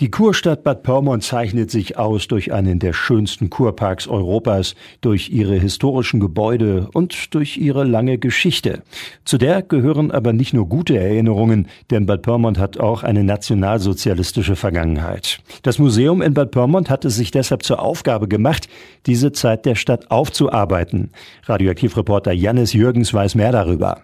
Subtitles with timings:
[0.00, 5.56] Die Kurstadt Bad Pyrmont zeichnet sich aus durch einen der schönsten Kurparks Europas, durch ihre
[5.56, 8.80] historischen Gebäude und durch ihre lange Geschichte.
[9.26, 14.56] Zu der gehören aber nicht nur gute Erinnerungen, denn Bad Pyrmont hat auch eine nationalsozialistische
[14.56, 15.42] Vergangenheit.
[15.64, 18.70] Das Museum in Bad Pyrmont hat es sich deshalb zur Aufgabe gemacht,
[19.04, 21.10] diese Zeit der Stadt aufzuarbeiten.
[21.44, 24.00] Radioaktivreporter Jannis Jürgens weiß mehr darüber.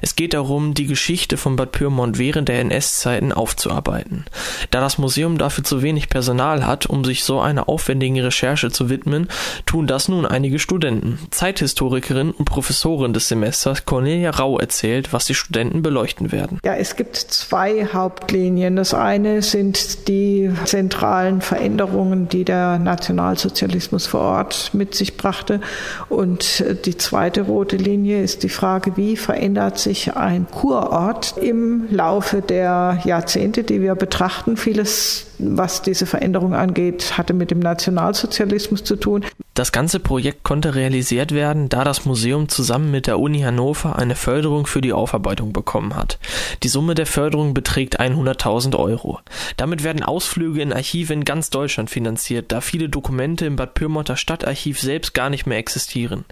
[0.00, 4.24] Es geht darum, die Geschichte von Bad Pyrmont während der NS-Zeiten aufzuarbeiten.
[4.70, 8.88] Da das Museum dafür zu wenig Personal hat, um sich so einer aufwendigen Recherche zu
[8.88, 9.28] widmen,
[9.66, 11.18] tun das nun einige Studenten.
[11.30, 16.58] Zeithistorikerin und Professorin des Semesters Cornelia Rau erzählt, was die Studenten beleuchten werden.
[16.64, 18.76] Ja, es gibt zwei Hauptlinien.
[18.76, 25.60] Das eine sind die zentralen Veränderungen, die der Nationalsozialismus vor Ort mit sich brachte.
[26.08, 31.88] Und die zweite rote Linie ist die Frage, wie verändert verändert sich ein Kurort im
[31.90, 34.56] Laufe der Jahrzehnte, die wir betrachten.
[34.56, 39.24] Vieles was diese Veränderung angeht, hatte mit dem Nationalsozialismus zu tun.
[39.58, 44.14] Das ganze Projekt konnte realisiert werden, da das Museum zusammen mit der Uni Hannover eine
[44.14, 46.20] Förderung für die Aufarbeitung bekommen hat.
[46.62, 49.18] Die Summe der Förderung beträgt 100.000 Euro.
[49.56, 54.16] Damit werden Ausflüge in Archive in ganz Deutschland finanziert, da viele Dokumente im Bad Pyrmonter
[54.16, 56.24] Stadtarchiv selbst gar nicht mehr existieren.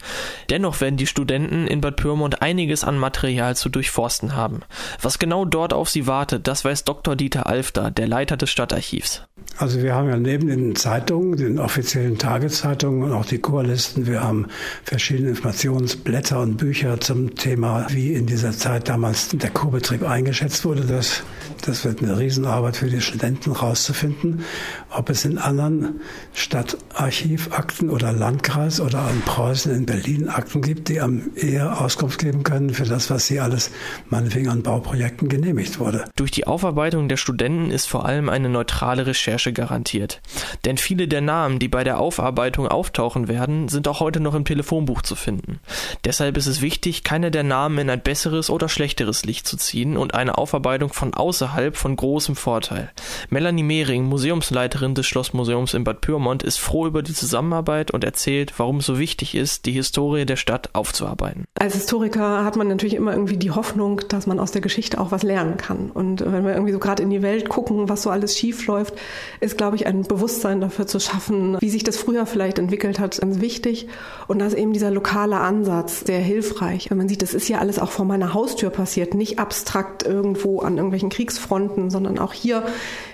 [0.48, 4.60] Dennoch werden die Studenten in Bad Pyrmont einiges an Material zu durchforsten haben.
[5.02, 7.16] Was genau dort auf sie wartet, das weiß Dr.
[7.16, 8.95] Dieter Alfter, der Leiter des Stadtarchivs.
[8.96, 9.20] Chiefs.
[9.58, 14.22] Also wir haben ja neben den Zeitungen, den offiziellen Tageszeitungen und auch die Chorlisten, wir
[14.22, 14.48] haben
[14.84, 20.82] verschiedene Informationsblätter und Bücher zum Thema, wie in dieser Zeit damals der Kurbetrieb eingeschätzt wurde.
[20.82, 21.22] Das,
[21.64, 24.44] das wird eine Riesenarbeit für die Studenten rauszufinden,
[24.90, 26.00] ob es in anderen
[26.34, 32.42] Stadtarchivakten oder Landkreis oder in Preußen, in Berlin Akten gibt, die am eher Auskunft geben
[32.42, 33.70] können für das, was hier alles
[34.10, 36.04] meinetwegen an Bauprojekten genehmigt wurde.
[36.14, 40.20] Durch die Aufarbeitung der Studenten ist vor allem eine neutrale Recherche Recherche garantiert.
[40.64, 44.44] Denn viele der Namen, die bei der Aufarbeitung auftauchen werden, sind auch heute noch im
[44.44, 45.60] Telefonbuch zu finden.
[46.04, 49.96] Deshalb ist es wichtig, keine der Namen in ein besseres oder schlechteres Licht zu ziehen
[49.96, 52.90] und eine Aufarbeitung von außerhalb von großem Vorteil.
[53.30, 58.54] Melanie Mehring, Museumsleiterin des Schlossmuseums in Bad Pyrmont, ist froh über die Zusammenarbeit und erzählt,
[58.56, 61.44] warum es so wichtig ist, die Historie der Stadt aufzuarbeiten.
[61.66, 65.10] Als Historiker hat man natürlich immer irgendwie die Hoffnung, dass man aus der Geschichte auch
[65.10, 65.90] was lernen kann.
[65.90, 68.94] Und wenn wir irgendwie so gerade in die Welt gucken, was so alles schief läuft,
[69.40, 73.20] ist, glaube ich, ein Bewusstsein dafür zu schaffen, wie sich das früher vielleicht entwickelt hat,
[73.20, 73.88] ganz wichtig.
[74.28, 76.88] Und da ist eben dieser lokale Ansatz sehr hilfreich.
[76.88, 80.60] Wenn man sieht, das ist ja alles auch vor meiner Haustür passiert, nicht abstrakt irgendwo
[80.60, 82.62] an irgendwelchen Kriegsfronten, sondern auch hier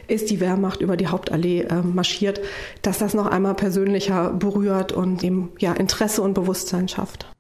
[0.08, 2.42] ist die Wehrmacht über die Hauptallee äh, marschiert,
[2.82, 7.32] dass das noch einmal persönlicher berührt und eben ja Interesse und Bewusstsein schafft.